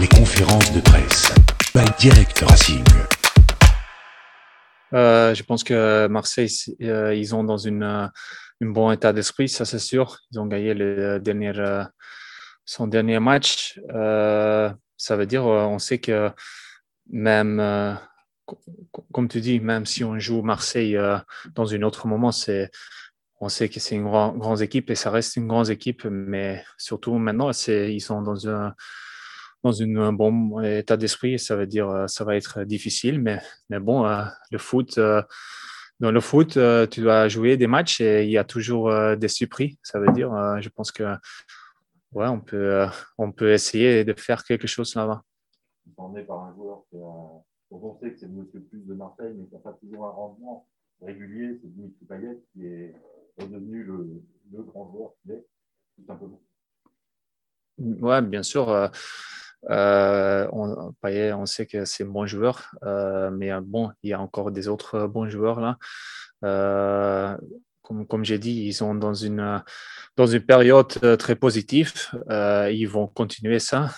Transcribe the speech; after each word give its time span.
Les 0.00 0.08
conférences 0.08 0.72
de 0.72 0.80
presse. 0.80 1.30
By 1.74 1.84
Direct 1.98 2.38
Racing. 2.48 2.82
Euh, 4.94 5.34
je 5.34 5.42
pense 5.42 5.62
que 5.62 6.06
Marseille, 6.06 6.48
euh, 6.80 7.14
ils 7.14 7.34
ont 7.34 7.44
dans 7.44 7.58
une, 7.58 7.82
euh, 7.82 8.06
bon 8.62 8.90
état 8.92 9.12
d'esprit, 9.12 9.50
ça 9.50 9.66
c'est 9.66 9.78
sûr. 9.78 10.18
Ils 10.32 10.40
ont 10.40 10.46
gagné 10.46 10.72
le 10.72 11.18
dernier, 11.20 11.52
euh, 11.54 11.84
son 12.64 12.86
dernier 12.86 13.18
match. 13.20 13.78
Euh, 13.92 14.72
ça 14.96 15.16
veut 15.16 15.26
dire, 15.26 15.44
on 15.44 15.78
sait 15.78 15.98
que 15.98 16.30
même, 17.10 17.98
comme 19.12 19.28
tu 19.28 19.42
dis, 19.42 19.60
même 19.60 19.84
si 19.84 20.02
on 20.02 20.18
joue 20.18 20.40
Marseille 20.40 20.98
dans 21.54 21.74
un 21.74 21.82
autre 21.82 22.06
moment, 22.06 22.32
c'est 22.32 22.70
on 23.38 23.50
sait 23.50 23.68
que 23.68 23.80
c'est 23.80 23.96
une 23.96 24.04
grand, 24.04 24.32
grande 24.32 24.62
équipe 24.62 24.88
et 24.90 24.94
ça 24.94 25.10
reste 25.10 25.36
une 25.36 25.46
grande 25.46 25.68
équipe, 25.68 26.06
mais 26.06 26.64
surtout 26.78 27.16
maintenant, 27.18 27.50
ils 27.68 28.00
sont 28.00 28.22
dans 28.22 28.48
un, 28.48 28.74
dans 29.62 29.82
un 29.82 30.12
bon 30.12 30.60
état 30.62 30.96
d'esprit. 30.96 31.38
Ça 31.38 31.56
veut 31.56 31.66
dire 31.66 32.04
ça 32.08 32.24
va 32.24 32.36
être 32.36 32.64
difficile, 32.64 33.20
mais, 33.20 33.40
mais 33.68 33.78
bon, 33.78 34.06
euh, 34.06 34.24
le 34.50 34.58
foot, 34.58 34.98
euh, 34.98 35.22
dans 35.98 36.10
le 36.10 36.20
foot, 36.20 36.56
euh, 36.56 36.86
tu 36.86 37.00
dois 37.02 37.28
jouer 37.28 37.56
des 37.56 37.66
matchs 37.66 38.00
et 38.00 38.24
il 38.24 38.30
y 38.30 38.38
a 38.38 38.44
toujours 38.44 38.92
des 39.16 39.28
surprises. 39.28 39.76
Ça 39.82 39.98
veut 40.00 40.12
dire, 40.12 40.30
je 40.60 40.68
pense 40.68 40.92
que 40.92 41.14
ouais, 42.12 42.26
on 42.26 42.40
peut, 42.40 42.86
on 43.18 43.32
peut 43.32 43.52
essayer 43.52 44.04
de 44.04 44.14
faire 44.14 44.44
quelque 44.44 44.66
chose 44.66 44.94
là-bas. 44.94 45.22
On 45.96 46.16
est 46.16 46.24
par 46.24 46.44
un 46.44 46.54
joueur 46.54 46.84
qui 46.90 46.96
a, 46.96 47.00
on 47.72 47.98
sait 48.00 48.12
que 48.12 48.18
c'est 48.18 48.26
le 48.26 48.44
plus 48.44 48.86
de 48.86 48.94
Marseille, 48.94 49.34
mais 49.36 49.46
qui 49.46 49.54
n'a 49.54 49.60
pas 49.60 49.72
toujours 49.74 50.06
un 50.06 50.10
rendement 50.10 50.66
régulier, 51.02 51.58
c'est 51.60 51.72
Dimitri 51.74 52.04
Payet 52.06 52.38
qui 52.52 52.66
est 52.66 52.94
devenu 53.38 53.84
le, 53.84 54.22
le 54.52 54.62
grand 54.62 54.90
joueur 54.90 55.10
qu'il 55.22 55.32
est, 55.32 55.46
tout 55.96 56.06
simplement. 56.06 56.40
Ouais, 57.78 58.20
bien 58.22 58.42
sûr. 58.42 58.68
Euh, 58.68 58.88
euh, 59.68 60.48
on, 60.52 60.94
on 61.02 61.46
sait 61.46 61.66
que 61.66 61.84
c'est 61.84 62.04
un 62.04 62.08
bon 62.08 62.26
joueur, 62.26 62.70
euh, 62.84 63.30
mais 63.30 63.50
bon, 63.60 63.90
il 64.02 64.10
y 64.10 64.12
a 64.12 64.20
encore 64.20 64.50
des 64.50 64.68
autres 64.68 65.06
bons 65.06 65.28
joueurs 65.28 65.60
là. 65.60 65.76
Euh, 66.44 67.36
comme, 67.82 68.24
j'ai 68.24 68.38
dit, 68.38 68.52
ils 68.52 68.72
sont 68.72 68.94
dans 68.94 69.14
une, 69.14 69.64
dans 70.16 70.26
une 70.26 70.46
période 70.46 71.18
très 71.18 71.34
positive. 71.34 71.92
Euh, 72.30 72.70
ils 72.72 72.86
vont 72.86 73.08
continuer 73.08 73.58
ça. 73.58 73.90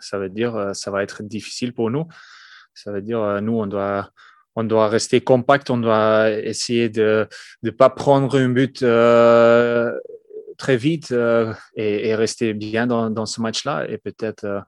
ça. 0.00 0.18
veut 0.18 0.28
dire 0.28 0.70
ça 0.74 0.90
va 0.90 1.04
être 1.04 1.22
difficile 1.22 1.72
pour 1.72 1.88
nous. 1.88 2.08
Ça 2.74 2.90
veut 2.90 3.00
dire 3.00 3.40
nous, 3.40 3.60
on 3.60 3.68
doit 3.68 4.10
on 4.58 4.64
doit 4.64 4.88
rester 4.88 5.20
compact, 5.20 5.70
on 5.70 5.76
doit 5.76 6.30
essayer 6.30 6.88
de 6.88 7.28
ne 7.62 7.70
pas 7.70 7.90
prendre 7.90 8.36
un 8.36 8.48
but 8.48 8.82
euh, 8.82 9.96
très 10.56 10.76
vite 10.76 11.12
euh, 11.12 11.54
et, 11.76 12.12
rester 12.16 12.54
bien 12.54 12.88
dans, 12.88 13.08
dans 13.08 13.24
ce 13.24 13.40
match-là. 13.40 13.88
Et 13.88 13.98
peut-être, 13.98 14.42
euh, 14.42 14.60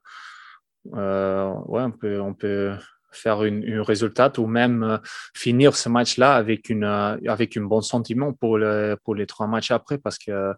euh, 0.94 1.52
ouais, 1.66 1.82
on 1.82 1.90
peut, 1.90 2.20
on 2.20 2.34
peut 2.34 2.74
faire 3.12 3.42
une, 3.42 3.62
une 3.64 3.80
résultat 3.80 4.32
ou 4.38 4.46
même 4.46 4.82
euh, 4.82 4.98
finir 5.34 5.74
ce 5.74 5.88
match-là 5.88 6.34
avec, 6.34 6.68
une, 6.68 6.84
euh, 6.84 7.16
avec 7.26 7.56
un 7.56 7.64
bon 7.64 7.80
sentiment 7.80 8.32
pour, 8.32 8.58
le, 8.58 8.96
pour 9.04 9.14
les 9.14 9.26
trois 9.26 9.46
matchs 9.46 9.70
après 9.70 9.98
parce 9.98 10.18
que 10.18 10.54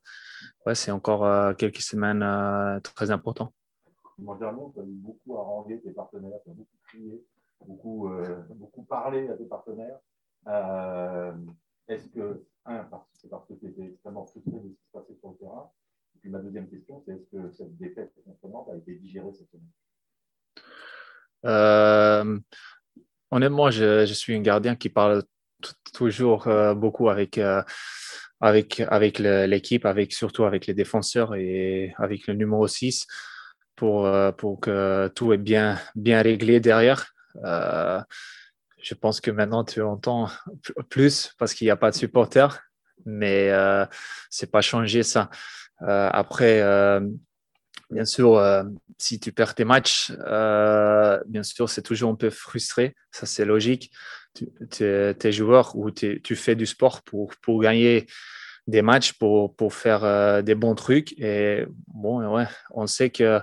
ouais, 0.67 0.75
c'est 0.75 0.91
encore 0.91 1.57
quelques 1.57 1.81
semaines 1.81 2.81
très 2.83 3.11
importantes. 3.11 3.53
Mondialement, 4.19 4.71
tu 4.75 4.81
as 4.81 4.85
beaucoup 4.87 5.39
harangué 5.39 5.81
tes 5.81 5.93
partenaires, 5.93 6.39
tu 6.45 6.51
as 6.51 6.55
beaucoup 6.55 6.77
crié 6.87 7.25
beaucoup, 7.67 8.09
euh, 8.09 8.43
beaucoup 8.51 8.83
parlé 8.85 9.29
à 9.29 9.35
tes 9.35 9.45
partenaires. 9.45 9.99
Euh, 10.49 11.33
Est-ce 11.89 12.09
que, 12.09 12.45
un, 12.65 12.89
c'est 13.13 13.29
parce 13.29 13.47
que 13.47 13.55
tu 13.55 13.67
étais 13.67 13.87
extrêmement 13.87 14.27
frustré 14.27 14.53
de 14.53 14.69
ce 14.69 14.75
qui 14.75 14.87
se 14.87 14.93
passait 14.93 15.15
sur 15.15 15.31
le 15.31 15.37
terrain? 15.37 15.71
Et 16.15 16.19
puis 16.19 16.31
ma 16.31 16.39
deuxième 16.39 16.69
question, 16.69 17.03
c'est 17.05 17.13
est-ce 17.13 17.27
que 17.27 17.51
cette 17.51 17.77
défaite 17.77 18.13
contre 18.41 18.71
a 18.71 18.77
été 18.77 18.95
digérée 18.95 19.33
cette 19.33 19.51
semaine? 19.51 19.67
Euh, 21.45 22.39
Honnêtement, 23.31 23.71
je, 23.71 24.05
je, 24.05 24.13
suis 24.13 24.37
un 24.37 24.41
gardien 24.41 24.77
qui 24.77 24.91
parle 24.91 25.23
toujours 25.95 26.49
euh, 26.49 26.75
beaucoup 26.75 27.09
avec, 27.09 27.39
euh, 27.39 27.63
avec, 28.41 28.81
avec 28.81 29.19
l'équipe, 29.19 29.87
avec, 29.87 30.13
surtout 30.13 30.45
avec 30.45 30.67
les 30.67 30.75
défenseurs 30.75 31.35
et 31.35 31.95
avec 31.97 32.27
le 32.27 32.35
numéro 32.35 32.67
6 32.67 33.07
pour, 33.75 34.09
pour 34.37 34.61
que 34.61 35.11
tout 35.15 35.33
est 35.33 35.39
bien, 35.39 35.79
bien 35.95 36.21
réglé 36.21 36.61
derrière. 36.61 37.15
Je 37.43 38.95
pense 38.95 39.21
que 39.21 39.31
maintenant 39.31 39.65
tu 39.65 39.81
entends 39.81 40.29
plus 40.91 41.33
parce 41.39 41.55
qu'il 41.55 41.67
n'y 41.67 41.71
a 41.71 41.77
pas 41.77 41.91
de 41.91 41.97
supporters, 41.97 42.61
mais 43.07 43.51
c'est 44.29 44.51
pas 44.51 44.61
changé 44.61 45.03
ça. 45.03 45.31
Après, 45.81 46.61
bien 47.93 48.05
sûr, 48.05 48.37
euh, 48.39 48.65
si 48.99 49.21
tu 49.21 49.33
perds 49.33 49.55
tes 49.55 49.65
matchs, 49.65 50.13
euh, 50.27 51.21
bien 51.27 51.43
sûr, 51.43 51.69
c'est 51.69 51.83
toujours 51.83 52.11
un 52.11 52.15
peu 52.15 52.31
frustré. 52.31 52.95
Ça, 53.11 53.27
c'est 53.27 53.45
logique. 53.45 53.93
Tu, 54.35 54.49
tes 54.71 55.33
joueurs 55.33 55.77
ou 55.77 55.91
tu 55.91 56.37
fais 56.37 56.55
du 56.55 56.67
sport 56.67 57.03
pour, 57.03 57.35
pour 57.43 57.61
gagner 57.61 58.07
des 58.67 58.81
matchs, 58.81 59.13
pour, 59.13 59.55
pour 59.55 59.75
faire 59.75 60.05
euh, 60.05 60.41
des 60.41 60.55
bons 60.55 60.75
trucs. 60.75 61.13
Et 61.19 61.67
bon, 61.87 62.27
ouais, 62.35 62.47
on 62.71 62.87
sait 62.87 63.11
que 63.11 63.41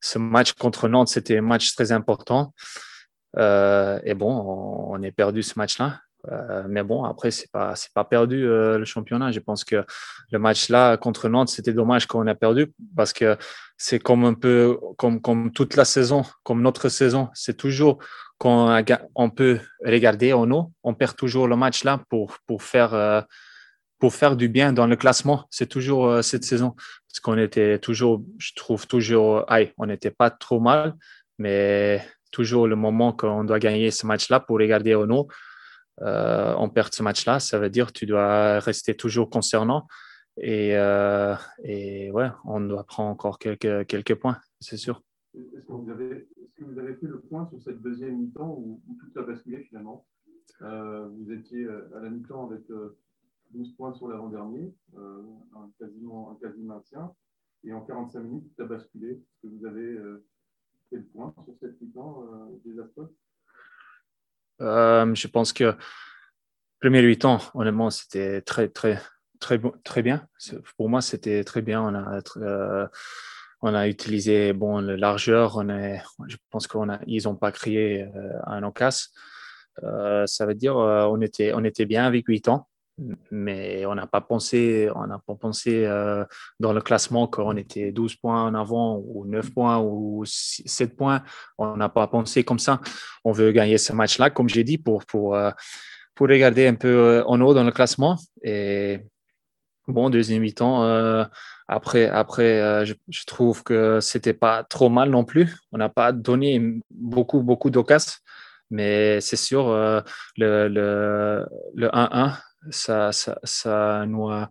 ce 0.00 0.18
match 0.18 0.54
contre 0.54 0.88
Nantes, 0.88 1.08
c'était 1.08 1.38
un 1.38 1.42
match 1.42 1.74
très 1.74 1.92
important. 1.92 2.54
Et 3.36 4.14
bon, 4.14 4.32
on, 4.32 4.94
on 4.94 5.02
est 5.02 5.12
perdu 5.12 5.42
ce 5.42 5.58
match-là. 5.58 6.00
Euh, 6.30 6.64
mais 6.68 6.82
bon, 6.82 7.04
après, 7.04 7.30
c'est 7.30 7.50
pas, 7.50 7.74
pas 7.94 8.04
perdu 8.04 8.46
euh, 8.46 8.78
le 8.78 8.84
championnat. 8.84 9.32
Je 9.32 9.40
pense 9.40 9.64
que 9.64 9.84
le 10.30 10.38
match-là 10.38 10.96
contre 10.96 11.28
Nantes, 11.28 11.48
c'était 11.48 11.72
dommage 11.72 12.06
qu'on 12.06 12.26
a 12.26 12.34
perdu 12.34 12.72
parce 12.96 13.12
que 13.12 13.36
c'est 13.76 13.98
comme 13.98 14.24
un 14.24 14.34
peu 14.34 14.78
comme, 14.98 15.20
comme 15.20 15.52
toute 15.52 15.76
la 15.76 15.84
saison, 15.84 16.22
comme 16.42 16.62
notre 16.62 16.88
saison. 16.88 17.28
C'est 17.34 17.56
toujours 17.56 17.98
qu'on 18.38 18.82
on 19.14 19.30
peut 19.30 19.60
regarder 19.84 20.32
en 20.32 20.46
nous, 20.46 20.72
on 20.82 20.94
perd 20.94 21.16
toujours 21.16 21.48
le 21.48 21.56
match-là 21.56 22.02
pour, 22.08 22.38
pour 22.46 22.62
faire. 22.62 22.94
Euh, 22.94 23.20
pour 23.98 24.14
faire 24.14 24.34
du 24.34 24.48
bien 24.48 24.72
dans 24.72 24.86
le 24.86 24.96
classement, 24.96 25.44
c'est 25.50 25.66
toujours 25.66 26.24
cette 26.24 26.44
saison. 26.44 26.70
Parce 27.06 27.20
qu'on 27.20 27.36
était 27.36 27.78
toujours, 27.78 28.22
je 28.38 28.54
trouve 28.56 28.86
toujours, 28.86 29.44
aïe, 29.46 29.74
on 29.76 29.84
n'était 29.84 30.10
pas 30.10 30.30
trop 30.30 30.58
mal, 30.58 30.94
mais 31.36 32.02
toujours 32.30 32.66
le 32.66 32.76
moment 32.76 33.12
qu'on 33.12 33.44
doit 33.44 33.58
gagner 33.58 33.90
ce 33.90 34.06
match-là 34.06 34.40
pour 34.40 34.56
regarder 34.58 34.94
au 34.94 35.06
nom. 35.06 35.26
Euh, 36.02 36.54
on 36.56 36.68
perd 36.70 36.92
ce 36.92 37.02
match-là, 37.02 37.40
ça 37.40 37.58
veut 37.58 37.70
dire 37.70 37.88
que 37.88 37.92
tu 37.92 38.06
dois 38.06 38.58
rester 38.60 38.94
toujours 38.96 39.28
concernant. 39.28 39.86
Et, 40.38 40.76
euh, 40.76 41.34
ouais, 41.64 42.30
on 42.44 42.60
doit 42.60 42.84
prendre 42.84 43.10
encore 43.10 43.38
quelques, 43.38 44.14
points, 44.14 44.38
c'est 44.60 44.76
sûr. 44.76 45.02
Est-ce 45.34 45.66
que, 45.66 45.72
vous 45.72 45.90
avez, 45.90 46.28
est-ce 46.42 46.98
fait 47.00 47.06
le 47.06 47.20
point 47.20 47.46
sur 47.48 47.60
cette 47.62 47.82
deuxième 47.82 48.18
mi-temps 48.18 48.56
où, 48.58 48.80
tout 48.98 49.18
a 49.18 49.22
basculé 49.22 49.64
finalement? 49.64 50.06
Euh, 50.62 51.08
Vous 51.08 51.32
étiez 51.32 51.66
à 51.68 52.00
la 52.00 52.10
mi-temps 52.10 52.46
avec 52.50 52.62
12 53.50 53.76
points 53.76 53.92
sur 53.94 54.08
l'avant-dernier, 54.08 54.72
un, 54.96 55.70
quasiment, 55.78 56.30
un 56.30 56.34
quasi 56.46 56.62
maintien. 56.62 57.12
Et 57.64 57.74
en 57.74 57.82
45 57.82 58.20
minutes, 58.20 58.44
tout 58.56 58.62
a 58.62 58.66
basculé. 58.66 59.10
Est-ce 59.10 59.42
que 59.42 59.54
vous 59.54 59.66
avez 59.66 59.98
quel 60.88 61.04
point 61.04 61.32
sur 61.44 61.54
cette 61.60 61.78
mi-temps 61.82 62.24
désastreuse 62.64 63.10
euh, 64.60 65.14
Je 65.14 65.28
pense 65.28 65.52
que 65.52 65.76
premier 66.80 67.00
huit 67.00 67.24
ans, 67.24 67.40
honnêtement, 67.54 67.90
c'était 67.90 68.40
très, 68.42 68.68
très, 68.68 69.00
très, 69.38 69.60
très 69.84 70.02
bien. 70.02 70.26
Pour 70.76 70.88
moi, 70.88 71.00
c'était 71.00 71.44
très 71.44 71.62
bien. 71.62 71.82
On 71.82 71.94
a, 71.94 72.20
euh, 72.38 72.86
on 73.62 73.74
a 73.74 73.88
utilisé 73.88 74.52
bon, 74.52 74.80
la 74.80 74.96
largeur. 74.96 75.56
On 75.56 75.68
est, 75.68 76.02
je 76.28 76.36
pense 76.50 76.66
qu'ils 76.66 77.22
n'ont 77.24 77.36
pas 77.36 77.52
créé 77.52 78.02
euh, 78.02 78.38
un 78.46 78.62
encas. 78.62 79.08
Euh, 79.82 80.26
ça 80.26 80.46
veut 80.46 80.54
dire 80.54 80.76
on 80.76 81.20
était, 81.20 81.52
on 81.54 81.64
était 81.64 81.86
bien 81.86 82.04
avec 82.04 82.26
huit 82.26 82.48
ans 82.48 82.68
mais 83.30 83.86
on 83.86 83.94
n'a 83.94 84.06
pas 84.06 84.20
pensé, 84.20 84.88
on 84.94 85.06
n'a 85.06 85.18
pas 85.18 85.34
pensé 85.34 85.84
euh, 85.86 86.24
dans 86.58 86.72
le 86.72 86.80
classement 86.80 87.26
qu'on 87.26 87.56
était 87.56 87.92
12 87.92 88.16
points 88.16 88.44
en 88.44 88.54
avant 88.54 88.98
ou 88.98 89.24
9 89.26 89.50
points 89.50 89.78
ou 89.78 90.24
7 90.26 90.96
points. 90.96 91.22
On 91.58 91.76
n'a 91.76 91.88
pas 91.88 92.06
pensé 92.06 92.44
comme 92.44 92.58
ça. 92.58 92.80
On 93.24 93.32
veut 93.32 93.52
gagner 93.52 93.78
ce 93.78 93.92
match-là, 93.92 94.30
comme 94.30 94.48
j'ai 94.48 94.64
dit, 94.64 94.78
pour, 94.78 95.04
pour, 95.06 95.34
euh, 95.34 95.50
pour 96.14 96.28
regarder 96.28 96.66
un 96.66 96.74
peu 96.74 96.88
euh, 96.88 97.24
en 97.24 97.40
haut 97.40 97.54
dans 97.54 97.64
le 97.64 97.72
classement. 97.72 98.18
Et 98.42 99.00
bon, 99.88 100.10
deuxième 100.10 100.42
mi-temps, 100.42 100.82
après, 101.68 102.06
après 102.06 102.84
je, 102.84 102.94
je, 103.08 103.24
trouve 103.24 103.62
que 103.62 104.00
c'était 104.00 104.34
pas 104.34 104.64
trop 104.64 104.88
mal 104.88 105.10
non 105.10 105.24
plus. 105.24 105.56
On 105.72 105.78
n'a 105.78 105.88
pas 105.88 106.12
donné 106.12 106.80
beaucoup, 106.90 107.42
beaucoup 107.42 107.70
d'occasions. 107.70 108.12
Mais 108.72 109.20
c'est 109.20 109.36
sûr, 109.36 109.68
le 110.36 111.44
1-1, 111.76 112.36
ça, 112.70 113.12
ça, 113.12 113.38
ça 113.42 114.04
nous, 114.06 114.28
a, 114.28 114.50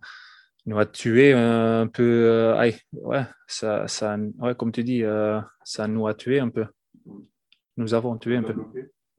nous 0.66 0.78
a 0.78 0.86
tué 0.86 1.32
un 1.32 1.86
peu. 1.86 2.24
Euh, 2.26 2.70
ouais, 2.92 3.24
ça, 3.46 3.86
ça, 3.86 4.16
ouais, 4.38 4.54
comme 4.54 4.72
tu 4.72 4.82
dis, 4.82 5.04
euh, 5.04 5.40
ça 5.64 5.86
nous 5.86 6.06
a 6.06 6.14
tué 6.14 6.40
un 6.40 6.48
peu. 6.48 6.66
Nous 7.76 7.94
avons 7.94 8.16
tué 8.18 8.36
un 8.36 8.42
peu. 8.42 8.54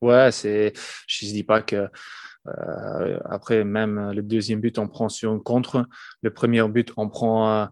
Ouais, 0.01 0.31
c'est, 0.31 0.73
je 1.07 1.25
ne 1.25 1.31
dis 1.31 1.43
pas 1.43 1.61
que. 1.61 1.87
Euh, 2.47 3.19
après, 3.25 3.63
même 3.63 4.11
le 4.11 4.21
deuxième 4.21 4.61
but, 4.61 4.77
on 4.79 4.87
prend 4.87 5.09
sur 5.09 5.31
un 5.31 5.39
contre. 5.39 5.85
Le 6.21 6.33
premier 6.33 6.67
but, 6.67 6.91
on 6.97 7.07
prend 7.07 7.69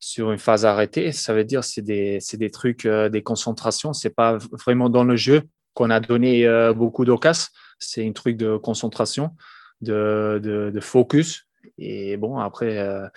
sur 0.00 0.32
une 0.32 0.38
phase 0.38 0.64
arrêtée. 0.64 1.12
Ça 1.12 1.34
veut 1.34 1.44
dire 1.44 1.64
c'est 1.64 1.82
des, 1.82 2.18
des 2.34 2.50
trucs, 2.50 2.86
des 2.86 3.22
concentrations. 3.22 3.92
C'est 3.92 4.14
pas 4.14 4.36
vraiment 4.52 4.90
dans 4.90 5.04
le 5.04 5.16
jeu 5.16 5.42
qu'on 5.74 5.90
a 5.90 6.00
donné 6.00 6.46
beaucoup 6.74 7.04
d'occasions. 7.04 7.48
C'est 7.78 8.06
un 8.06 8.12
truc 8.12 8.36
de 8.36 8.56
concentration, 8.56 9.36
de, 9.80 10.40
de, 10.42 10.70
de, 10.70 10.80
focus. 10.80 11.46
Et 11.76 12.16
bon, 12.16 12.38
après, 12.38 13.10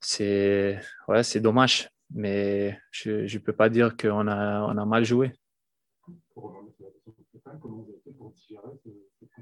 c'est 0.00 0.80
ouais, 1.08 1.22
dommage. 1.36 1.90
Mais 2.12 2.78
je 2.90 3.32
ne 3.32 3.38
peux 3.38 3.52
pas 3.52 3.68
dire 3.68 3.96
qu'on 3.96 4.26
a, 4.26 4.62
on 4.62 4.76
a 4.76 4.84
mal 4.84 5.04
joué. 5.04 5.32
Comment 6.34 7.82
vous 7.82 7.90
avez 7.90 8.00
fait 8.04 8.12
pour 8.12 8.32
digérer 8.32 8.68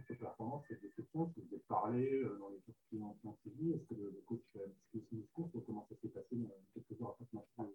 cette 0.06 0.18
performance, 0.18 0.64
cette 0.68 0.82
déception? 0.82 1.26
Est-ce 1.26 1.34
que 1.34 1.40
vous 1.40 1.54
avez 1.54 1.62
parlé 1.68 2.22
dans 2.38 2.50
les 2.50 2.60
jours 2.66 2.74
qui 2.90 2.96
ont 2.96 3.36
suivi 3.42 3.72
Est-ce 3.72 3.84
que 3.88 3.94
le 3.94 4.22
coach 4.26 4.40
a 4.56 4.68
discuté 4.68 5.06
son 5.10 5.16
discours 5.16 5.50
Comment 5.66 5.86
ça 5.88 5.96
s'est 6.02 6.08
passé 6.08 6.36
quelques 6.74 7.00
heures 7.00 7.10
après 7.10 7.24
ce 7.30 7.36
match 7.36 7.68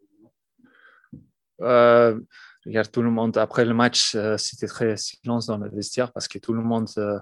euh, 1.62 2.20
regarde, 2.66 2.92
tout 2.92 3.02
le 3.02 3.12
monde, 3.12 3.38
après 3.38 3.66
le 3.66 3.74
match, 3.74 4.16
euh, 4.16 4.38
c'était 4.38 4.68
très 4.68 4.98
silence 4.98 5.46
dans 5.46 5.58
le 5.58 5.70
vestiaire 5.70 6.12
parce 6.12 6.28
que 6.28 6.40
tout 6.40 6.54
le 6.54 6.62
monde 6.62 6.90
euh, 6.98 7.20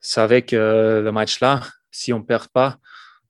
savait 0.00 0.42
que 0.42 1.00
le 1.04 1.12
match-là, 1.12 1.60
si 1.90 2.12
on 2.12 2.18
ne 2.18 2.24
perd 2.24 2.48
pas, 2.48 2.78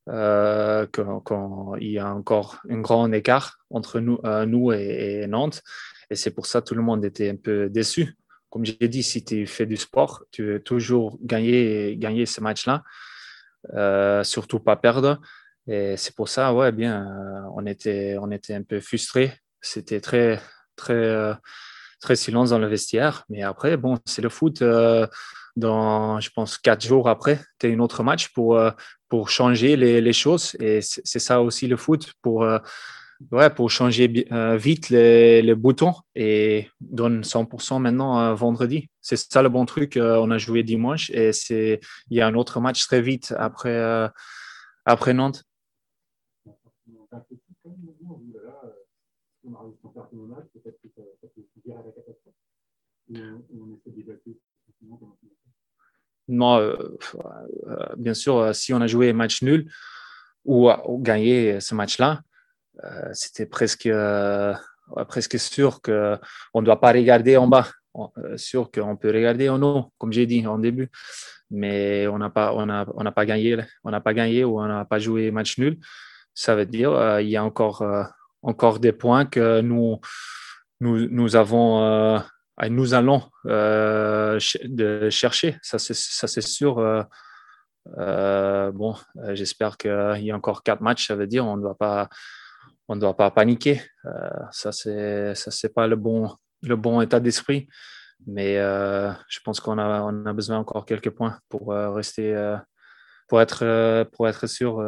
euh, 0.08 0.86
qu'il 0.86 1.92
y 1.92 1.98
a 1.98 2.12
encore 2.12 2.58
un 2.68 2.80
grand 2.80 3.12
écart 3.12 3.58
entre 3.70 4.00
nous, 4.00 4.18
euh, 4.24 4.72
et, 4.72 5.26
Nantes. 5.28 5.62
Et 6.10 6.16
c'est 6.16 6.32
pour 6.32 6.46
ça 6.46 6.60
que 6.60 6.66
tout 6.66 6.74
le 6.74 6.82
monde 6.82 7.04
était 7.04 7.30
un 7.30 7.36
peu 7.36 7.68
déçu. 7.68 8.16
Comme 8.48 8.64
j'ai 8.64 8.88
dit, 8.88 9.04
si 9.04 9.24
tu 9.24 9.46
fais 9.46 9.66
du 9.66 9.76
sport, 9.76 10.24
tu 10.32 10.44
veux 10.44 10.60
toujours 10.60 11.18
gagner, 11.22 11.96
gagner 11.96 12.26
ce 12.26 12.40
match-là, 12.40 12.82
euh, 13.74 14.24
surtout 14.24 14.58
pas 14.58 14.74
perdre. 14.74 15.20
Et 15.68 15.96
c'est 15.96 16.16
pour 16.16 16.28
ça, 16.28 16.52
ouais, 16.52 16.72
bien, 16.72 17.06
on 17.54 17.64
était, 17.66 18.16
on 18.20 18.32
était 18.32 18.54
un 18.54 18.62
peu 18.62 18.80
frustrés. 18.80 19.32
C'était 19.60 20.00
très, 20.00 20.40
très, 20.74 21.36
très 22.00 22.16
silence 22.16 22.50
dans 22.50 22.58
le 22.58 22.66
vestiaire. 22.66 23.24
Mais 23.28 23.42
après, 23.42 23.76
bon, 23.76 23.98
c'est 24.06 24.22
le 24.22 24.30
foot 24.30 24.64
dans, 25.56 26.20
je 26.20 26.30
pense, 26.30 26.58
quatre 26.58 26.84
jours 26.84 27.08
après, 27.08 27.40
tu 27.58 27.66
as 27.66 27.70
un 27.70 27.78
autre 27.80 28.02
match 28.02 28.28
pour, 28.32 28.56
euh, 28.56 28.70
pour 29.08 29.28
changer 29.30 29.76
les, 29.76 30.12
choses. 30.12 30.56
Et 30.60 30.80
c'est 30.82 31.18
ça 31.18 31.42
aussi 31.42 31.66
le 31.66 31.76
foot, 31.76 32.12
pour, 32.22 32.44
euh, 32.44 32.58
ouais, 33.32 33.50
pour 33.50 33.70
changer 33.70 34.26
euh, 34.32 34.56
vite 34.56 34.90
les, 34.90 35.42
les, 35.42 35.54
boutons 35.54 35.94
et 36.14 36.68
donne 36.80 37.22
100% 37.22 37.80
maintenant 37.80 38.34
vendredi. 38.34 38.88
C'est 39.00 39.16
ça 39.16 39.42
le 39.42 39.48
bon 39.48 39.66
truc. 39.66 39.98
on 40.00 40.30
a 40.30 40.38
joué 40.38 40.62
dimanche 40.62 41.10
et 41.10 41.30
il 41.50 42.16
y 42.16 42.20
a 42.20 42.26
un 42.26 42.34
autre 42.34 42.60
match 42.60 42.84
très 42.86 43.02
vite 43.02 43.34
après, 43.38 44.10
après 44.84 45.14
Nantes. 45.14 45.44
Non, 53.12 53.38
euh, 56.30 56.98
euh, 57.66 57.86
bien 57.96 58.14
sûr, 58.14 58.38
euh, 58.38 58.52
si 58.52 58.72
on 58.72 58.80
a 58.80 58.86
joué 58.86 59.12
match 59.12 59.42
nul 59.42 59.70
ou, 60.44 60.70
gagné 61.00 61.60
ce 61.60 61.74
match-là, 61.74 62.22
c'était 63.12 63.44
presque, 63.44 63.90
presque 65.08 65.38
sûr 65.38 65.82
qu'on 65.82 66.60
ne 66.60 66.64
doit 66.64 66.80
pas 66.80 66.92
regarder 66.92 67.36
en 67.36 67.46
bas. 67.46 67.68
sûr 68.36 68.70
qu'on 68.70 68.96
peut 68.96 69.08
regarder 69.08 69.50
en 69.50 69.60
haut, 69.62 69.92
comme 69.98 70.12
j'ai 70.12 70.24
dit 70.24 70.46
en 70.46 70.58
début. 70.58 70.88
Mais 71.50 72.06
on 72.06 72.16
n'a 72.16 72.30
pas, 72.30 72.54
on 72.54 72.68
on 72.70 73.12
pas 73.12 73.26
gagné, 73.26 73.58
on 73.84 73.90
n'a 73.90 74.00
pas 74.00 74.14
gagné 74.14 74.44
ou 74.44 74.60
on 74.60 74.66
n'a 74.66 74.86
pas 74.86 74.98
joué 74.98 75.30
match 75.30 75.58
nul. 75.58 75.78
Ça 76.32 76.54
veut 76.54 76.64
dire 76.64 76.92
qu'il 77.18 77.28
y 77.28 77.36
a 77.36 77.44
encore, 77.44 77.84
encore 78.40 78.78
des 78.78 78.92
points 78.92 79.26
que 79.26 79.60
nous, 79.60 80.00
nous, 80.80 81.06
nous 81.10 81.36
avons 81.36 82.22
nous 82.68 82.94
allons 82.94 83.22
euh, 83.46 84.38
chercher, 85.10 85.56
ça 85.62 85.78
c'est 85.78 86.40
sûr. 86.40 86.78
Euh, 86.78 87.02
euh, 87.98 88.70
bon, 88.72 88.94
j'espère 89.32 89.78
qu'il 89.78 89.90
y 90.20 90.30
a 90.30 90.36
encore 90.36 90.62
quatre 90.62 90.82
matchs, 90.82 91.06
ça 91.06 91.16
veut 91.16 91.26
dire 91.26 91.46
on 91.46 91.56
ne 91.56 91.62
doit 91.62 91.78
pas, 91.78 92.08
on 92.88 92.96
doit 92.96 93.16
pas 93.16 93.30
paniquer. 93.30 93.80
ça 94.50 94.72
c'est 94.72 95.34
ça 95.34 95.50
c'est 95.50 95.72
pas 95.72 95.86
le 95.86 95.96
bon 95.96 96.34
le 96.62 96.76
bon 96.76 97.00
état 97.00 97.20
d'esprit, 97.20 97.68
mais 98.26 98.56
je 98.56 99.40
pense 99.44 99.60
qu'on 99.60 99.78
a 99.78 100.02
on 100.02 100.26
a 100.26 100.32
besoin 100.34 100.58
encore 100.58 100.84
quelques 100.84 101.10
points 101.10 101.38
pour 101.48 101.68
rester 101.68 102.34
pour 103.28 103.40
être 103.40 104.04
pour 104.12 104.28
être 104.28 104.46
sûr 104.46 104.84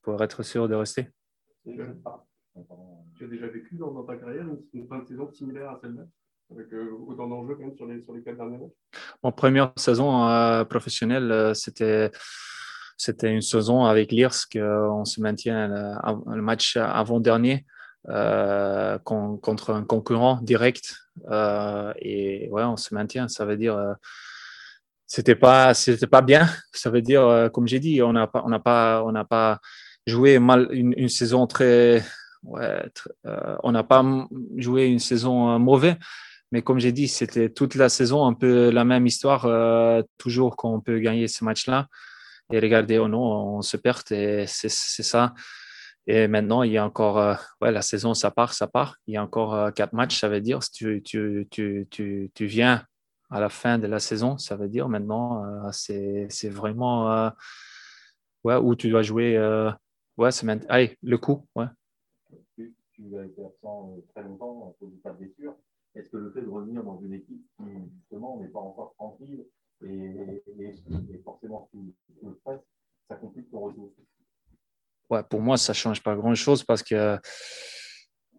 pour 0.00 0.22
être 0.22 0.42
sûr 0.42 0.68
de 0.68 0.74
rester. 0.74 1.10
Tu 1.64 3.24
as 3.24 3.28
déjà 3.28 3.48
vécu 3.48 3.76
dans, 3.76 4.02
ta 4.04 4.16
carrière 4.16 4.46
une 4.72 4.86
fin 4.88 5.00
de 5.00 5.06
saison 5.06 5.30
similaire 5.30 5.70
à 5.70 5.78
celle-là? 5.82 6.06
Avec 6.50 6.72
euh, 6.72 6.90
autant 7.06 7.26
d'enjeux 7.26 7.54
quand 7.54 7.64
même 7.64 7.76
sur 7.76 7.86
les, 7.86 8.00
sur 8.02 8.14
les 8.14 8.22
quatre 8.22 8.36
derniers 8.36 8.58
première 9.36 9.72
saison 9.76 10.28
euh, 10.28 10.64
professionnelle, 10.64 11.30
euh, 11.32 11.54
c'était 11.54 12.10
c'était 12.96 13.30
une 13.30 13.42
saison 13.42 13.84
avec 13.84 14.10
l'IRS 14.10 14.48
qu'on 14.50 15.04
se 15.04 15.20
maintient 15.20 15.68
le, 15.68 16.40
match 16.40 16.78
avant-dernier 16.78 17.66
contre 19.04 19.70
un 19.70 19.84
concurrent 19.84 20.40
direct. 20.40 20.96
Et 22.00 22.48
ouais, 22.50 22.62
on 22.62 22.78
se 22.78 22.94
maintient. 22.94 23.28
Ça 23.28 23.44
veut 23.44 23.58
dire, 23.58 23.78
c'était 25.06 25.34
pas, 25.34 25.74
c'était 25.74 26.06
pas 26.06 26.22
bien. 26.22 26.48
Ça 26.72 26.88
veut 26.88 27.02
dire, 27.02 27.50
comme 27.52 27.68
j'ai 27.68 27.80
dit, 27.80 28.00
on 28.02 28.14
n'a 28.14 28.28
pas, 28.28 28.42
on 28.46 28.60
pas, 28.60 29.04
on 29.04 29.24
pas 29.26 29.60
joué 30.06 30.38
mal 30.38 30.66
une 30.72 31.10
saison 31.10 31.46
très, 31.46 32.02
ouais, 32.44 32.82
on 33.62 33.72
n'a 33.72 33.84
pas 33.84 34.02
joué 34.56 34.86
une 34.86 35.00
saison 35.00 35.58
mauvaise. 35.58 35.96
Mais 36.52 36.62
comme 36.62 36.78
j'ai 36.78 36.92
dit, 36.92 37.08
c'était 37.08 37.50
toute 37.50 37.74
la 37.74 37.88
saison 37.88 38.24
un 38.26 38.34
peu 38.34 38.70
la 38.70 38.84
même 38.84 39.06
histoire, 39.06 39.46
euh, 39.46 40.02
toujours 40.18 40.56
qu'on 40.56 40.80
peut 40.80 40.98
gagner 41.00 41.28
ce 41.28 41.44
match-là. 41.44 41.88
Et 42.52 42.60
regardez, 42.60 42.98
oh 42.98 43.08
non, 43.08 43.56
on 43.56 43.62
se 43.62 43.76
perd 43.76 44.02
et 44.12 44.46
c'est 44.46 44.68
ça. 44.68 45.34
Et 46.06 46.28
maintenant, 46.28 46.62
il 46.62 46.70
y 46.70 46.78
a 46.78 46.84
encore, 46.84 47.18
euh, 47.18 47.34
ouais, 47.60 47.72
la 47.72 47.82
saison, 47.82 48.14
ça 48.14 48.30
part, 48.30 48.54
ça 48.54 48.68
part. 48.68 48.96
Il 49.08 49.14
y 49.14 49.16
a 49.16 49.22
encore 49.22 49.54
euh, 49.54 49.70
quatre 49.72 49.92
matchs, 49.92 50.20
ça 50.20 50.28
veut 50.28 50.40
dire, 50.40 50.62
si 50.62 50.70
tu, 50.70 51.02
tu, 51.02 51.48
tu, 51.50 51.88
tu, 51.90 52.30
tu 52.32 52.46
viens 52.46 52.84
à 53.28 53.40
la 53.40 53.48
fin 53.48 53.78
de 53.78 53.88
la 53.88 53.98
saison, 53.98 54.38
ça 54.38 54.54
veut 54.54 54.68
dire 54.68 54.88
maintenant, 54.88 55.72
c'est 55.72 56.28
vraiment 56.48 57.32
ouais, 58.44 58.54
où 58.54 58.76
tu 58.76 58.88
dois 58.88 59.02
jouer. 59.02 59.36
ouais, 60.16 60.30
Allez, 60.68 60.96
le 61.02 61.18
coup, 61.18 61.44
ouais. 61.56 61.66
Tu, 62.54 62.72
as 63.18 63.24
été 63.24 63.44
absent 63.44 63.96
très 64.14 64.22
longtemps 64.22 64.76
pour 64.78 64.90
pas 65.02 65.10
de 65.10 65.18
blessure. 65.18 65.56
Est-ce 65.96 66.10
que 66.10 66.18
le 66.18 66.30
fait 66.30 66.42
de 66.42 66.48
revenir 66.48 66.84
dans 66.84 67.00
une 67.00 67.14
équipe 67.14 67.42
qui, 67.56 67.64
justement, 68.00 68.38
n'est 68.38 68.48
pas 68.48 68.60
encore 68.60 68.94
tranquille 68.98 69.46
et, 69.82 70.42
forcément 71.24 71.68
sous, 71.72 71.94
le 72.22 72.34
stress, 72.34 72.60
ça 73.08 73.16
complique 73.16 73.50
ton 73.50 73.60
retour? 73.60 73.92
Ouais, 75.08 75.22
pour 75.22 75.40
moi, 75.40 75.56
ça 75.56 75.72
ne 75.72 75.76
change 75.76 76.02
pas 76.02 76.14
grand-chose 76.14 76.64
parce 76.64 76.82
que, 76.82 77.18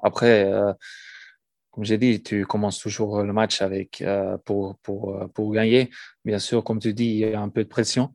après, 0.04 0.52
euh, 0.52 0.72
comme 1.72 1.84
j'ai 1.84 1.98
dit, 1.98 2.22
tu 2.22 2.46
commences 2.46 2.78
toujours 2.78 3.24
le 3.24 3.34
match 3.34 3.62
avec, 3.62 4.02
euh, 4.02 4.38
pour, 4.46 4.78
pour, 4.80 5.16
euh, 5.16 5.28
pour 5.28 5.52
gagner. 5.52 5.90
Bien 6.26 6.40
sûr, 6.40 6.64
comme 6.64 6.80
tu 6.80 6.94
dis, 6.94 7.06
il 7.06 7.18
y 7.18 7.34
a 7.34 7.42
un 7.42 7.50
peu 7.50 7.64
de 7.64 7.70
pression. 7.70 8.14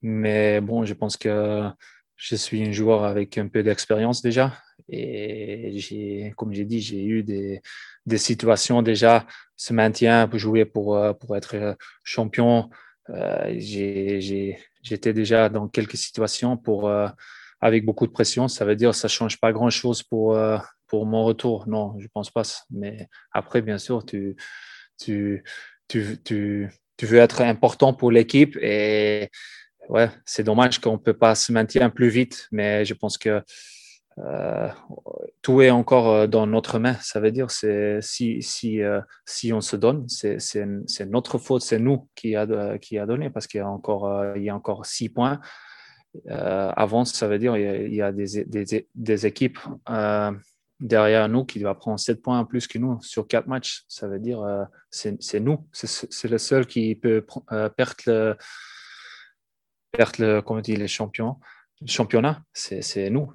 Mais 0.00 0.60
bon, 0.62 0.84
je 0.84 0.94
pense 0.94 1.16
que 1.16 1.68
je 2.16 2.36
suis 2.36 2.62
un 2.64 2.72
joueur 2.72 3.04
avec 3.04 3.36
un 3.36 3.48
peu 3.48 3.62
d'expérience 3.62 4.22
déjà. 4.22 4.54
Et 4.88 5.72
j'ai, 5.78 6.32
comme 6.36 6.52
j'ai 6.52 6.64
dit, 6.64 6.80
j'ai 6.80 7.04
eu 7.04 7.22
des, 7.22 7.60
des 8.08 8.18
situations 8.18 8.82
déjà, 8.82 9.26
ce 9.56 9.72
maintien 9.72 10.26
pour 10.28 10.38
jouer 10.38 10.64
pour, 10.64 10.96
euh, 10.96 11.12
pour 11.12 11.36
être 11.36 11.54
euh, 11.56 11.74
champion. 12.02 12.70
Euh, 13.10 13.54
j'étais 13.58 15.12
déjà 15.12 15.48
dans 15.48 15.68
quelques 15.68 15.96
situations 15.96 16.56
pour, 16.56 16.90
avec 17.60 17.84
beaucoup 17.84 18.06
de 18.06 18.12
pression. 18.12 18.48
Ça 18.48 18.64
veut 18.64 18.76
dire 18.76 18.90
que 18.90 18.96
ça 18.96 19.08
change 19.08 19.38
pas 19.38 19.52
grand-chose 19.52 20.02
pour, 20.02 20.38
pour 20.86 21.06
mon 21.06 21.24
retour. 21.24 21.66
Non, 21.68 21.94
je 21.98 22.06
pense 22.08 22.30
pas. 22.30 22.42
Mais 22.70 23.08
après, 23.32 23.62
bien 23.62 23.78
sûr, 23.78 24.04
tu, 24.04 24.36
tu, 24.98 25.42
tu, 25.88 26.18
tu, 26.24 27.06
veux 27.06 27.18
être 27.18 27.40
important 27.40 27.94
pour 27.94 28.10
l'équipe 28.10 28.56
et 28.60 29.30
ouais, 29.88 30.10
c'est 30.26 30.44
dommage 30.44 30.78
qu'on 30.78 30.98
peut 30.98 31.16
pas 31.16 31.34
se 31.34 31.50
maintenir 31.50 31.92
plus 31.92 32.08
vite, 32.10 32.46
mais 32.52 32.84
je 32.84 32.94
pense 32.94 33.16
que 33.16 33.42
euh, 34.24 34.68
tout 35.42 35.62
est 35.62 35.70
encore 35.70 36.08
euh, 36.08 36.26
dans 36.26 36.46
notre 36.46 36.78
main. 36.78 36.94
Ça 36.94 37.20
veut 37.20 37.30
dire 37.30 37.50
c'est 37.50 38.00
si 38.02 38.42
si 38.42 38.82
euh, 38.82 39.00
si 39.24 39.52
on 39.52 39.60
se 39.60 39.76
donne, 39.76 40.08
c'est 40.08 40.38
c'est 40.38 41.06
notre 41.06 41.38
faute, 41.38 41.62
c'est 41.62 41.78
nous 41.78 42.08
qui 42.14 42.34
a 42.36 42.78
qui 42.78 42.98
a 42.98 43.06
donné 43.06 43.30
parce 43.30 43.46
qu'il 43.46 43.58
y 43.58 43.62
a 43.62 43.68
encore 43.68 44.36
y 44.36 44.48
a 44.48 44.54
encore 44.54 44.86
six 44.86 45.08
points. 45.08 45.40
avant, 46.28 47.04
ça 47.04 47.28
veut 47.28 47.38
dire 47.38 47.56
il 47.56 47.94
y 47.94 48.02
a, 48.02 48.12
des, 48.12 48.44
des, 48.44 48.88
des 48.94 49.26
équipes 49.26 49.58
derrière 50.80 51.28
nous 51.28 51.44
qui 51.44 51.60
doivent 51.60 51.78
prendre 51.78 51.98
sept 51.98 52.22
points 52.22 52.44
plus 52.44 52.66
que 52.66 52.78
nous 52.78 53.00
sur 53.02 53.26
quatre 53.28 53.46
matchs. 53.46 53.84
Ça 53.88 54.08
veut 54.08 54.18
dire 54.18 54.40
c'est 54.90 55.40
nous, 55.40 55.66
c'est 55.72 56.30
le 56.30 56.38
seul 56.38 56.66
qui 56.66 56.94
peut 56.94 57.24
perdre 57.76 58.36
perdre 59.92 60.14
le, 60.18 60.42
comment 60.42 60.60
dit, 60.60 60.76
les 60.76 60.88
champions. 60.88 61.36
Championnat, 61.86 62.42
c'est 62.52 63.10
nous. 63.10 63.32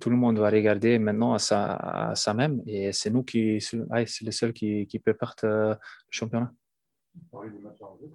Tout 0.00 0.10
le 0.10 0.16
monde 0.16 0.38
va 0.38 0.50
regarder 0.50 0.98
maintenant 0.98 1.34
à 1.34 1.38
ça, 1.38 2.34
même 2.34 2.62
et 2.66 2.92
c'est 2.92 3.10
nous 3.10 3.22
qui, 3.24 3.60
c'est 3.60 4.24
le 4.24 4.30
seul 4.30 4.52
qui, 4.52 4.86
qui 4.86 4.98
peut 4.98 5.14
perdre 5.14 5.34
le 5.42 5.76
championnat. 6.10 6.52
Parler 7.30 7.50
des 7.50 7.58
matchs 7.60 7.80
en 7.80 7.96
jeu, 7.98 8.10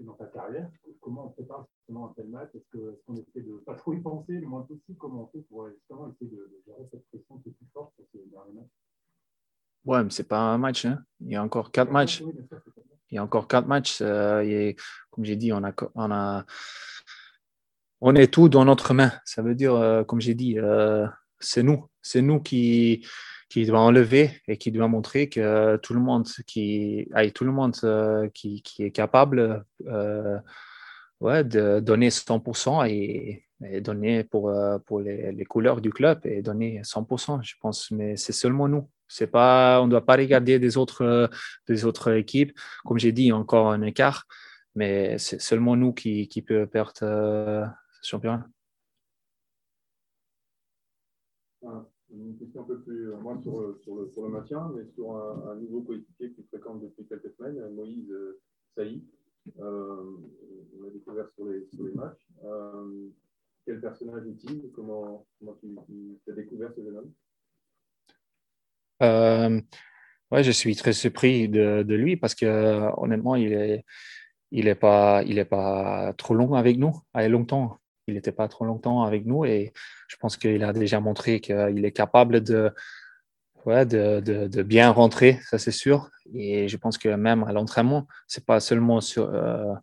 dans 0.00 0.12
ta 0.12 0.26
carrière, 0.26 0.68
comment 1.00 1.26
on 1.26 1.30
prépare 1.30 1.66
justement 1.78 2.10
un 2.10 2.12
tel 2.14 2.28
match? 2.28 2.50
Est-ce 2.54 2.68
qu'on 3.06 3.16
essaie 3.16 3.40
de 3.40 3.62
pas 3.64 3.74
trop 3.74 3.94
y 3.94 4.00
penser 4.00 4.32
le 4.32 4.46
moins 4.46 4.62
possible? 4.62 4.98
Comment 4.98 5.22
on 5.22 5.26
fait 5.28 5.42
pour 5.48 5.70
justement 5.70 6.12
essayer 6.12 6.30
de, 6.30 6.36
de 6.36 6.62
gérer 6.66 6.86
cette 6.90 7.06
pression 7.08 7.38
qui 7.38 7.48
est 7.48 7.52
plus 7.52 7.66
forte 7.72 7.94
sur 7.94 8.04
ces 8.12 8.18
derniers 8.30 8.52
matchs? 8.52 8.68
Ouais, 9.86 10.04
mais 10.04 10.10
c'est 10.10 10.28
pas 10.28 10.40
un 10.40 10.58
match. 10.58 10.84
Hein. 10.84 11.02
Il 11.20 11.30
y 11.30 11.36
a 11.36 11.42
encore 11.42 11.70
quatre 11.70 11.90
matchs. 11.90 12.22
Il 13.10 13.14
y 13.14 13.18
a 13.18 13.22
encore 13.22 13.48
quatre 13.48 13.68
matchs. 13.68 14.00
Euh, 14.02 14.40
et, 14.40 14.76
comme 15.10 15.24
j'ai 15.24 15.36
dit, 15.36 15.52
on 15.52 15.64
a, 15.64 15.72
on 15.94 16.10
a, 16.10 16.44
on 18.00 18.14
est 18.14 18.32
tout 18.32 18.48
dans 18.48 18.64
notre 18.64 18.94
main. 18.94 19.12
Ça 19.24 19.42
veut 19.42 19.54
dire, 19.54 19.74
euh, 19.74 20.04
comme 20.04 20.20
j'ai 20.20 20.34
dit, 20.34 20.58
euh, 20.58 21.06
c'est 21.40 21.62
nous, 21.62 21.86
c'est 22.02 22.22
nous 22.22 22.40
qui, 22.40 23.06
qui 23.48 23.66
doit 23.66 23.80
enlever 23.80 24.30
et 24.48 24.56
qui 24.56 24.70
doit 24.70 24.88
montrer 24.88 25.28
que 25.28 25.76
tout 25.76 25.94
le 25.94 26.00
monde 26.00 26.26
qui, 26.46 27.08
tout 27.34 27.44
le 27.44 27.52
monde 27.52 27.74
qui, 28.34 28.62
qui, 28.62 28.84
est 28.84 28.90
capable 28.90 29.64
ouais, 31.20 31.44
de 31.44 31.80
donner 31.80 32.08
100% 32.08 32.88
et, 32.88 33.44
et 33.64 33.80
donner 33.80 34.24
pour, 34.24 34.52
pour 34.86 35.00
les, 35.00 35.32
les, 35.32 35.44
couleurs 35.44 35.80
du 35.80 35.90
club 35.90 36.20
et 36.24 36.42
donner 36.42 36.80
100%, 36.82 37.42
je 37.42 37.54
pense. 37.60 37.90
Mais 37.90 38.16
c'est 38.16 38.32
seulement 38.32 38.68
nous. 38.68 38.88
C'est 39.08 39.28
pas, 39.28 39.80
on 39.80 39.86
ne 39.86 39.90
doit 39.90 40.04
pas 40.04 40.16
regarder 40.16 40.58
des 40.58 40.76
autres, 40.76 41.30
des 41.68 41.84
autres 41.84 42.12
équipes. 42.12 42.52
Comme 42.84 42.98
j'ai 42.98 43.12
dit, 43.12 43.32
encore 43.32 43.70
un 43.70 43.82
écart, 43.82 44.26
mais 44.76 45.16
c'est 45.18 45.40
seulement 45.40 45.74
nous 45.74 45.92
qui, 45.92 46.28
qui 46.28 46.42
peut 46.42 46.66
perdre 46.66 46.92
euh, 47.02 47.64
championnat. 48.06 48.48
Une 52.12 52.38
question 52.38 52.62
un 52.62 52.64
peu 52.64 52.80
plus, 52.80 53.10
euh, 53.10 53.16
moins 53.16 53.40
sur, 53.42 53.76
sur, 53.82 53.96
le, 53.96 54.08
sur 54.08 54.22
le 54.22 54.28
maintien, 54.28 54.72
mais 54.76 54.86
sur 54.94 55.16
un, 55.16 55.50
un 55.50 55.56
nouveau 55.56 55.82
coéquipier 55.82 56.32
qui 56.32 56.44
fréquente 56.44 56.80
depuis 56.82 57.04
quelques 57.06 57.32
semaines, 57.32 57.58
Moïse 57.74 58.10
euh, 58.10 58.40
Saï. 58.76 59.02
Euh, 59.58 60.04
on 60.78 60.82
l'a 60.82 60.90
découvert 60.90 61.28
sur 61.34 61.46
les, 61.46 61.66
sur 61.66 61.84
les 61.84 61.94
matchs. 61.94 62.28
Euh, 62.44 63.08
quel 63.64 63.80
personnage 63.80 64.26
est-il? 64.26 64.70
Comment, 64.74 65.26
comment 65.38 65.54
tu, 65.54 65.76
tu 66.24 66.30
as 66.30 66.34
découvert 66.34 66.72
ce 66.74 66.82
jeune 66.82 66.96
homme? 66.96 67.12
Euh, 69.02 69.60
ouais, 70.30 70.44
je 70.44 70.50
suis 70.52 70.74
très 70.76 70.92
surpris 70.92 71.48
de, 71.48 71.82
de, 71.82 71.94
lui 71.94 72.16
parce 72.16 72.34
que 72.34 72.90
honnêtement, 72.98 73.34
il 73.34 73.52
est, 73.52 73.84
il 74.52 74.68
est 74.68 74.76
pas, 74.76 75.22
il 75.24 75.38
est 75.38 75.44
pas 75.44 76.12
trop 76.14 76.34
long 76.34 76.54
avec 76.54 76.78
nous, 76.78 76.94
il 77.16 77.26
longtemps. 77.26 77.80
Il 78.06 78.14
n'était 78.14 78.32
pas 78.32 78.48
trop 78.48 78.64
longtemps 78.64 79.02
avec 79.02 79.26
nous 79.26 79.44
et 79.44 79.72
je 80.08 80.16
pense 80.16 80.36
qu'il 80.36 80.62
a 80.62 80.72
déjà 80.72 81.00
montré 81.00 81.40
qu'il 81.40 81.84
est 81.84 81.92
capable 81.92 82.40
de, 82.40 82.72
ouais, 83.64 83.84
de, 83.84 84.20
de, 84.20 84.62
bien 84.62 84.90
rentrer, 84.90 85.40
ça 85.44 85.58
c'est 85.58 85.72
sûr. 85.72 86.10
Et 86.34 86.68
je 86.68 86.76
pense 86.76 86.98
que 86.98 87.08
même 87.08 87.44
à 87.44 87.52
l'entraînement, 87.52 88.06
c'est 88.26 88.44
pas 88.44 88.60
seulement 88.60 89.00
sur, 89.00 89.28
euh, 89.34 89.74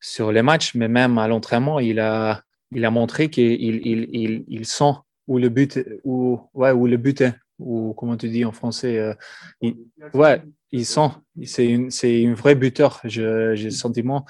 sur 0.00 0.32
les 0.32 0.42
matchs, 0.42 0.74
mais 0.74 0.88
même 0.88 1.18
à 1.18 1.28
l'entraînement, 1.28 1.80
il 1.80 1.98
a, 2.00 2.42
il 2.72 2.84
a 2.84 2.90
montré 2.90 3.30
qu'il 3.30 3.52
il, 3.52 4.08
il, 4.12 4.44
il, 4.48 4.66
sent 4.66 4.92
où 5.26 5.38
le 5.38 5.48
but, 5.48 5.80
où, 6.04 6.40
ouais, 6.54 6.72
où 6.72 6.86
le 6.86 6.96
but 6.96 7.20
est 7.22 7.34
ou 7.60 7.94
comment 7.94 8.16
tu 8.16 8.28
dis 8.28 8.44
en 8.44 8.52
français 8.52 8.98
euh, 8.98 9.14
il, 9.60 9.76
Ouais, 10.14 10.42
il 10.72 10.86
sent, 10.86 11.10
c'est 11.44 11.66
une 11.66 12.34
vraie 12.34 12.54
buteur, 12.54 13.00
j'ai 13.04 13.22
le 13.22 13.70
sentiment. 13.70 14.24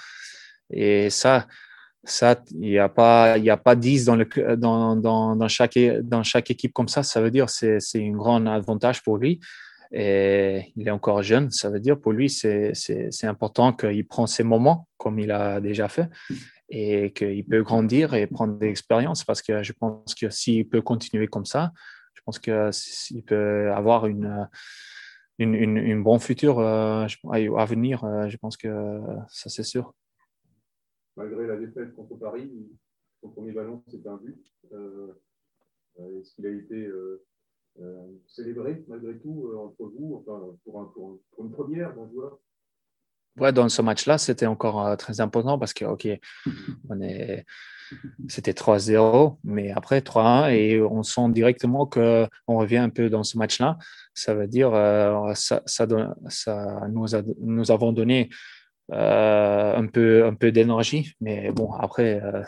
Et 0.71 1.11
ça, 1.11 1.47
ça 2.05 2.41
il 2.53 2.61
n'y 2.61 2.79
a 2.79 2.89
pas, 2.89 3.39
il 3.39 3.49
a 3.51 3.57
pas 3.57 3.77
10 3.77 4.07
dans, 4.07 4.17
le, 4.17 4.27
dans, 4.57 4.97
dans, 4.97 5.37
dans, 5.37 5.49
chaque, 5.49 5.77
équipe 5.77 6.73
comme 6.73 6.89
ça. 6.89 7.03
Ça 7.03 7.21
veut 7.21 7.31
dire 7.31 7.51
c'est 7.51 7.79
c'est 7.81 8.03
un 8.07 8.13
grand 8.13 8.45
avantage 8.47 9.03
pour 9.03 9.19
lui. 9.19 9.41
Et 9.93 10.73
il 10.77 10.87
est 10.87 10.93
encore 10.93 11.23
jeune, 11.23 11.51
ça 11.51 11.69
veut 11.69 11.81
dire 11.81 11.99
pour 11.99 12.13
lui, 12.13 12.31
c'est 12.31 12.73
important 13.25 13.73
qu'il 13.73 14.07
prenne 14.07 14.29
ses 14.29 14.45
moments 14.45 14.87
comme 14.99 15.19
il 15.19 15.33
a 15.33 15.61
déjà 15.61 15.89
fait 15.89 16.09
et 16.69 17.13
qu'il 17.13 17.45
peut 17.45 17.63
grandir 17.63 18.15
et 18.15 18.29
prendre 18.29 18.57
de 18.57 18.65
l'expérience 18.65 19.25
parce 19.25 19.43
que 19.43 19.65
je 19.65 19.73
pense 19.73 20.15
que 20.15 20.31
s'il 20.31 20.69
peut 20.69 20.81
continuer 20.81 21.27
comme 21.27 21.45
ça, 21.45 21.73
je 22.15 22.21
pense 22.25 22.39
qu'il 22.39 23.25
peut 23.25 23.73
avoir 23.73 24.07
une, 24.07 24.49
une, 25.41 25.55
une, 25.55 25.77
une 25.77 26.03
bon 26.03 26.19
futur 26.19 26.61
euh, 26.61 27.07
à 27.33 27.65
venir. 27.65 28.05
Euh, 28.05 28.29
je 28.29 28.37
pense 28.37 28.57
que 28.57 29.01
ça, 29.29 29.49
c'est 29.49 29.65
sûr. 29.65 29.95
Malgré 31.21 31.47
la 31.47 31.57
défaite 31.57 31.95
contre 31.95 32.15
Paris, 32.15 32.51
son 33.21 33.29
premier 33.29 33.53
ballon, 33.53 33.83
c'était 33.91 34.09
un 34.09 34.17
but. 34.17 34.43
Euh, 34.73 35.13
Est-ce 35.99 36.35
qu'il 36.35 36.47
a 36.47 36.51
été 36.51 36.87
euh, 36.87 37.23
euh, 37.79 38.07
célébré 38.27 38.83
malgré 38.89 39.19
tout 39.19 39.53
entre 39.59 39.93
vous, 39.95 40.25
enfin, 40.27 40.57
pour, 40.65 40.81
un, 40.81 40.85
pour, 40.87 41.21
pour 41.33 41.45
une 41.45 41.53
première 41.53 41.95
bon 41.95 42.11
joueur? 42.11 42.39
Ouais, 43.39 43.53
dans 43.53 43.69
ce 43.69 43.83
match-là, 43.83 44.17
c'était 44.17 44.47
encore 44.47 44.97
très 44.97 45.21
important 45.21 45.59
parce 45.59 45.75
que, 45.75 45.85
OK, 45.85 46.09
c'était 48.29 48.53
3-0, 48.53 49.37
mais 49.45 49.73
après 49.73 50.01
3-1 50.01 50.55
et 50.55 50.81
on 50.81 51.03
sent 51.03 51.29
directement 51.33 51.85
qu'on 51.85 52.29
revient 52.47 52.79
un 52.79 52.89
peu 52.89 53.11
dans 53.11 53.25
ce 53.25 53.37
match-là. 53.37 53.77
Ça 54.15 54.33
veut 54.33 54.49
dire 54.49 54.73
euh, 54.73 55.35
ça, 55.35 55.63
nous, 56.89 57.07
nous 57.41 57.71
avons 57.71 57.93
donné 57.93 58.31
euh, 58.93 59.77
un 59.77 59.87
peu, 59.87 60.25
un 60.25 60.35
peu 60.35 60.53
d'énergie, 60.53 61.15
mais 61.21 61.53
bon, 61.53 61.73
après, 61.73 62.21
euh, 62.23 62.43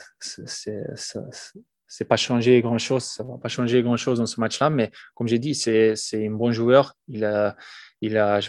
c'est 1.94 2.04
pas 2.08 2.16
changé 2.16 2.60
grand-chose, 2.62 3.04
ça 3.04 3.22
va 3.22 3.38
pas 3.38 3.48
changer 3.48 3.82
grand-chose 3.82 4.18
dans 4.18 4.26
ce 4.26 4.40
match-là, 4.40 4.70
mais 4.70 4.90
comme 5.14 5.28
j'ai 5.28 5.38
dit, 5.38 5.54
c'est 5.54 5.94
un 6.14 6.30
bon 6.30 6.50
joueur. 6.50 6.94
Il 7.08 7.24
a, 7.24 7.56
il 8.00 8.16
a, 8.16 8.40